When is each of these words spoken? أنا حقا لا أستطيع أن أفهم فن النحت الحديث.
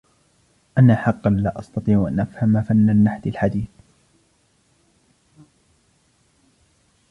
أنا 0.77 0.95
حقا 0.95 1.29
لا 1.29 1.59
أستطيع 1.59 2.05
أن 2.07 2.19
أفهم 2.19 2.61
فن 2.61 2.89
النحت 2.89 3.27
الحديث. 3.27 3.67